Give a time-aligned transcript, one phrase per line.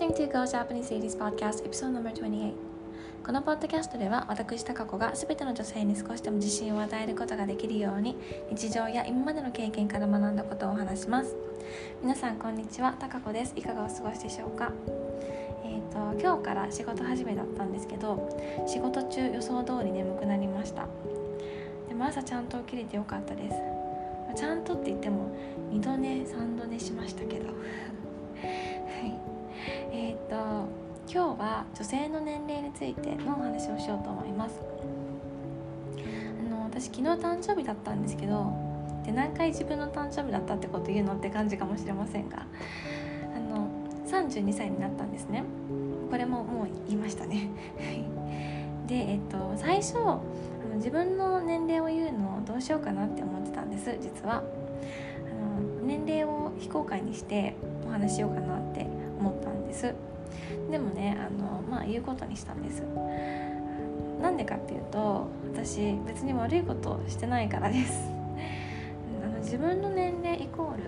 [0.00, 2.54] listening to Go Japanese Ladies Podcast episode No.28
[3.22, 8.16] このポッドキャストでは私タカ子が全ての女性に少しでも自信を与えることができるように
[8.50, 11.36] 日常や今までの経験から学んだことをお話します。
[12.02, 12.96] 皆さんこんにちは。
[12.98, 13.52] タカ子です。
[13.56, 14.72] いかがお過ごしでしょうか？
[15.66, 18.26] えーと、今日から仕事始めだったんですけど
[18.66, 20.86] 仕事中予想通り眠くなりました。
[21.90, 23.56] でも朝ちゃんと起きれてよかったです。
[24.34, 25.30] ちゃんとって言っても
[25.70, 27.50] 2度寝3度寝しましたけど。
[31.60, 34.60] は女性の年齢についてのお話をしようと思います。
[36.46, 38.52] あの私昨日誕生日だったんですけど
[39.04, 42.46] で何回自分の誕生日だったってこと言うのって感じかもしれませんが
[43.34, 43.68] あの
[44.06, 45.44] 32歳になったんですね。
[46.10, 47.48] これももう言いましたね。
[48.88, 54.36] でえっと最初あの自分の年齢を言うのをどうしようかなって思ってたんです実は。
[54.36, 54.40] あ
[55.82, 57.54] の年齢を非公開にして
[57.86, 58.86] お話しようかなって
[59.18, 59.94] 思ったんです。
[60.70, 62.82] でもねあのまあ言うことにしたんです
[64.20, 68.10] なんでかっていうと私別に悪いことをしてないからです。
[69.24, 70.84] あの自分の年齢イコール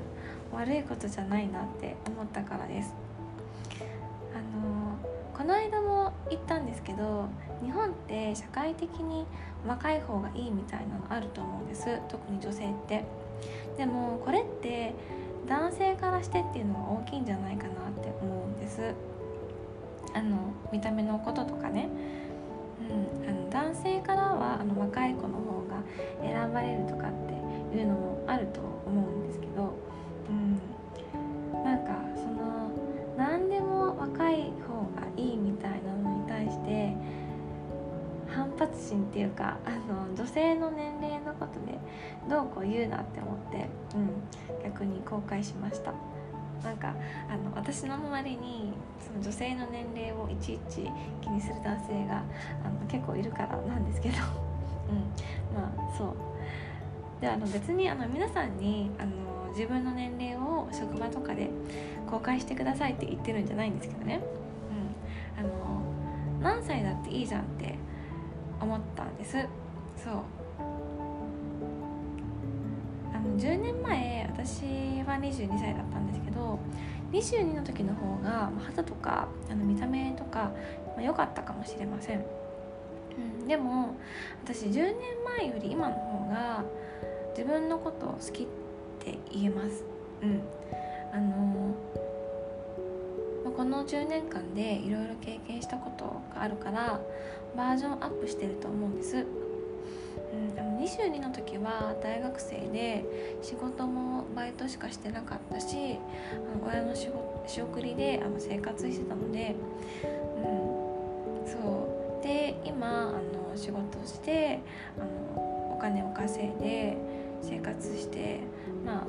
[0.53, 2.95] 悪いことじゃないなって思ったからです。
[4.35, 4.97] あの
[5.37, 7.27] この間も言ったんですけど
[7.63, 9.27] 日本って社会的に
[9.67, 12.01] 若い方がいいみたいなのあると思うんです。
[12.09, 13.05] 特に女性って。
[13.77, 14.95] でもこれって
[15.49, 18.95] 男性からしてっていうのが大きいんじゃないかなって思うんです。
[20.15, 21.89] あの見た目のこととかね、
[23.25, 25.83] うん、あの男性からはあの若い子の方が
[26.21, 27.13] 選ばれるとかっ
[27.73, 29.75] ていうのもあると思うんですけど、
[30.29, 32.71] うん、なんかその
[33.17, 36.95] 何でも若い方がいいみたいなのに対して
[38.29, 41.79] 反発心っていうかあの女性の年齢のことで
[42.29, 45.93] どうこう言うなって思って、うん、逆に公開しました。
[46.65, 46.95] なんか
[47.29, 50.89] あの私の周りにその女性の年齢をいちいち
[51.21, 52.23] 気にする男性が
[52.65, 54.15] あの結構いるからなんですけど、
[54.89, 56.15] うん、まあそう。
[57.21, 61.51] であの別にあの皆さんにあの自分の年齢を職場とかで
[62.11, 64.21] 公開してくださいって言ってるんじゃないんですけどね、
[65.39, 65.83] うん、あの
[66.43, 67.77] 何歳だっていいじゃんって
[68.61, 69.47] 思ったんです。
[69.97, 70.15] そう。
[73.15, 74.63] あの10年前私
[75.07, 76.59] は22歳だったんですけど
[77.13, 80.53] 22の時の方が肌とかあの見た目とか
[80.99, 82.25] 良、まあ、かったかもしれません、
[83.41, 83.97] うん、でも
[84.45, 84.95] 私10年
[85.39, 86.65] 前より今の方が
[87.37, 88.47] 自分のことを好きっ
[89.01, 89.85] て言えます。
[90.23, 90.43] うん。
[91.13, 91.75] あの
[93.45, 96.05] まこの10年間でいろいろ経験したこと
[96.35, 97.01] があるから
[97.55, 99.27] バージョンアップしてると思うんです、
[100.83, 103.05] 22の時は大学生で
[103.41, 107.09] 仕事もバイトしかしてなかったしあの親の仕
[107.47, 109.55] 仕送りであの生活してたので、
[110.03, 114.59] うん、そうで今あの仕事して
[114.99, 115.05] あ
[115.37, 116.97] のお金を稼いで
[117.43, 118.41] 生活して
[118.85, 119.07] まあ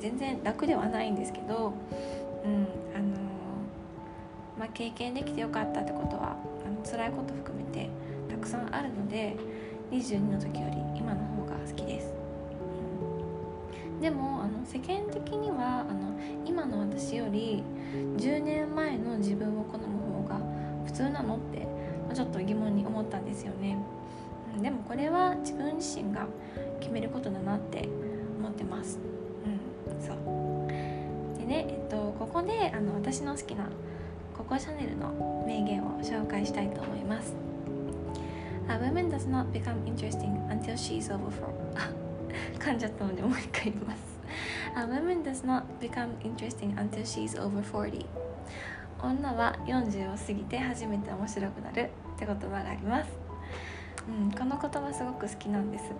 [0.00, 1.74] 全然楽ではないんですけど、
[2.44, 2.66] うん
[2.96, 3.16] あの
[4.58, 7.90] まあ、経験できてよかったってことはあの辛いこと含めて
[8.30, 9.36] たくさんあるので。
[9.90, 12.12] 22の時より今の方が好きです、
[13.94, 17.62] うん、でもあの世間的にはあの今の私より
[18.16, 19.84] 10年前の自分を好む
[20.24, 20.40] 方が
[20.84, 21.66] 普通なのって
[22.14, 23.76] ちょっと疑問に思ったんですよね、
[24.56, 26.26] うん、でもこれは自分自身が
[26.80, 27.88] 決めることだなって
[28.38, 28.98] 思ってます。
[29.44, 30.68] うんそう。
[31.38, 33.68] でねえっとここであの私の好きな
[34.36, 37.49] ココシャネルの名言を紹介したいと思います。
[38.70, 41.50] A woman does not become interesting until she is over four
[42.60, 44.20] 噛んじゃったのでもう一回言います。
[44.76, 48.06] A woman does not become interesting until she is over 40
[49.02, 53.10] 女は40を過ぎて初めて面白くなるって言葉があります、
[54.08, 55.92] うん、この言葉すごく好きなんです。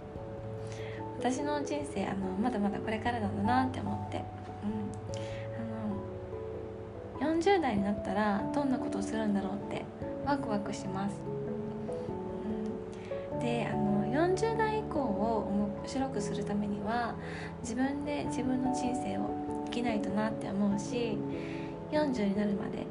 [1.19, 4.23] 私の人生あのまだまだこれからなんだなって思って、
[4.63, 4.71] う
[7.19, 9.85] ん、あの40代になったらどんなことをするんだろうって
[10.25, 11.40] ワクワクします。
[13.41, 17.15] であの40代以降を面白くするためには
[17.63, 19.31] 自分で自分の人生を
[19.67, 21.17] 生きないとなって思うし
[21.91, 22.87] 40になるまで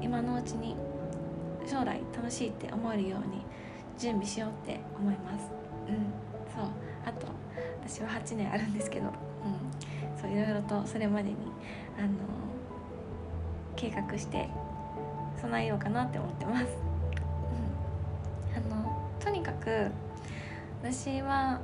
[0.00, 0.76] 今のうちに
[1.66, 3.42] 将来楽しいって思えるように
[3.98, 5.50] 準備しようって思います。
[5.88, 5.94] うん
[6.54, 6.70] そう。
[7.04, 7.26] あと
[7.84, 11.36] 私は8年あるんですけど、うん、そういろいろとそれまでに
[11.98, 12.08] あの
[13.74, 14.48] 計画して
[15.40, 16.86] 備えようかなって思ってます。
[18.68, 18.85] と
[19.36, 19.90] にかく
[20.82, 21.60] 私は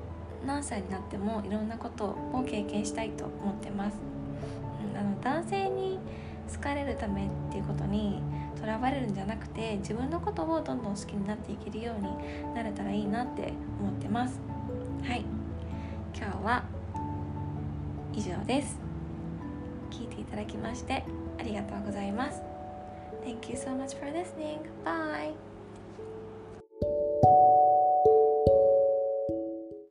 [0.46, 3.96] 何歳になってもいろんなことを経験したいと思ってます、
[4.94, 5.98] あの男性に
[6.52, 8.20] 好かれるためっていうことに
[8.60, 14.40] とらわれるんじゃなくて自分のことをどんどん好きになっていけるようになれたらいいなって思ってます。
[15.04, 15.24] はい。
[16.14, 16.64] 今日は
[18.12, 18.78] 以上です。
[19.90, 21.04] 聞いていただきまして
[21.38, 22.40] ありがとうございます。
[23.24, 24.60] Thank you so much for listening.
[24.84, 25.32] Bye.